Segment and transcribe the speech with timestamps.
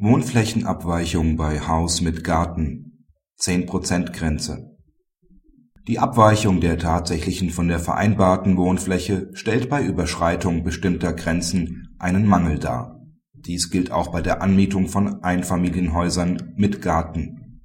[0.00, 3.04] Wohnflächenabweichung bei Haus mit Garten
[3.40, 4.76] 10% Grenze
[5.88, 12.60] Die Abweichung der tatsächlichen von der vereinbarten Wohnfläche stellt bei Überschreitung bestimmter Grenzen einen Mangel
[12.60, 13.00] dar.
[13.32, 17.64] Dies gilt auch bei der Anmietung von Einfamilienhäusern mit Garten.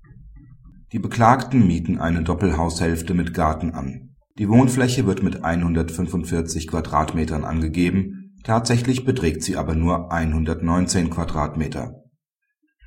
[0.91, 4.15] Die Beklagten mieten eine Doppelhaushälfte mit Garten an.
[4.39, 12.02] Die Wohnfläche wird mit 145 Quadratmetern angegeben, tatsächlich beträgt sie aber nur 119 Quadratmeter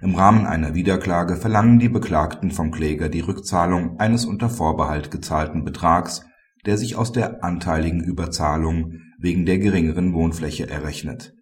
[0.00, 5.64] im Rahmen einer Wiederklage verlangen die Beklagten vom Kläger die Rückzahlung eines unter Vorbehalt gezahlten
[5.64, 6.26] Betrags,
[6.66, 11.32] der sich aus der anteiligen Überzahlung wegen der geringeren Wohnfläche errechnet.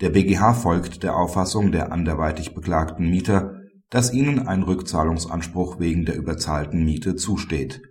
[0.00, 3.56] Der BGH folgt der Auffassung der anderweitig beklagten Mieter,
[3.90, 7.82] dass ihnen ein Rückzahlungsanspruch wegen der überzahlten Miete zusteht.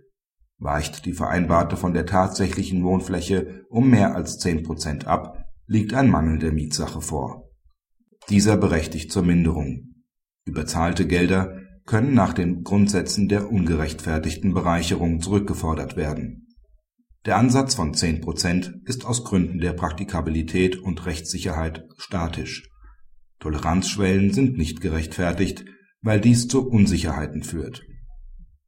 [0.58, 6.10] Weicht die vereinbarte von der tatsächlichen Wohnfläche um mehr als zehn Prozent ab, liegt ein
[6.10, 7.47] Mangel der Mietsache vor
[8.28, 9.94] dieser berechtigt zur Minderung.
[10.44, 16.46] Überzahlte Gelder können nach den Grundsätzen der ungerechtfertigten Bereicherung zurückgefordert werden.
[17.24, 22.68] Der Ansatz von 10 Prozent ist aus Gründen der Praktikabilität und Rechtssicherheit statisch.
[23.40, 25.64] Toleranzschwellen sind nicht gerechtfertigt,
[26.02, 27.82] weil dies zu Unsicherheiten führt.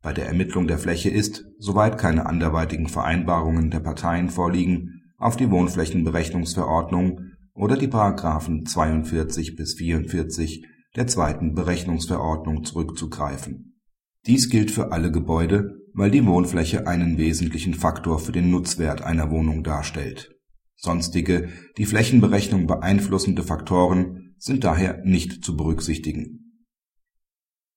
[0.03, 5.51] Bei der Ermittlung der Fläche ist, soweit keine anderweitigen Vereinbarungen der Parteien vorliegen, auf die
[5.51, 7.21] Wohnflächenberechnungsverordnung
[7.55, 13.81] oder die Paragraphen 42 bis 44 der zweiten Berechnungsverordnung zurückzugreifen.
[14.27, 19.31] Dies gilt für alle Gebäude, weil die Wohnfläche einen wesentlichen Faktor für den Nutzwert einer
[19.31, 20.31] Wohnung darstellt.
[20.77, 26.65] Sonstige, die Flächenberechnung beeinflussende Faktoren sind daher nicht zu berücksichtigen.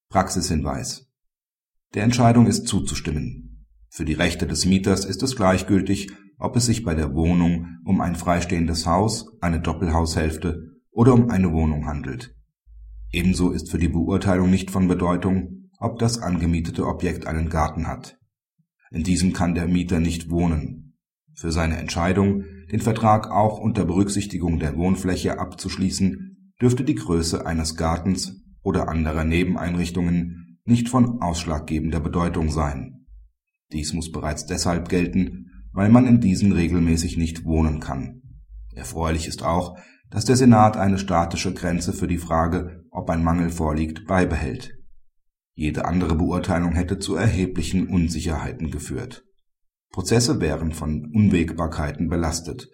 [0.09, 1.11] Praxishinweis
[1.93, 3.65] Der Entscheidung ist zuzustimmen.
[3.89, 8.01] Für die Rechte des Mieters ist es gleichgültig, ob es sich bei der Wohnung um
[8.01, 12.35] ein freistehendes Haus, eine Doppelhaushälfte oder um eine Wohnung handelt.
[13.11, 18.17] Ebenso ist für die Beurteilung nicht von Bedeutung, ob das angemietete Objekt einen Garten hat.
[18.91, 20.97] In diesem kann der Mieter nicht wohnen.
[21.35, 27.75] Für seine Entscheidung, den Vertrag auch unter Berücksichtigung der Wohnfläche abzuschließen, dürfte die Größe eines
[27.75, 33.05] Gartens oder anderer Nebeneinrichtungen nicht von ausschlaggebender Bedeutung sein.
[33.71, 38.21] Dies muss bereits deshalb gelten, weil man in diesen regelmäßig nicht wohnen kann.
[38.75, 39.77] Erfreulich ist auch,
[40.09, 44.77] dass der Senat eine statische Grenze für die Frage, ob ein Mangel vorliegt, beibehält.
[45.55, 49.23] Jede andere Beurteilung hätte zu erheblichen Unsicherheiten geführt.
[49.91, 52.69] Prozesse wären von Unwägbarkeiten belastet.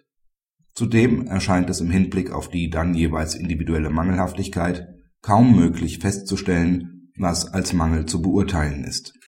[0.74, 4.88] Zudem erscheint es im Hinblick auf die dann jeweils individuelle Mangelhaftigkeit
[5.20, 9.12] kaum möglich festzustellen, was als Mangel zu beurteilen ist